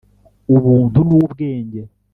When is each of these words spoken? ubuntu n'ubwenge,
ubuntu 0.55 0.99
n'ubwenge, 1.07 1.81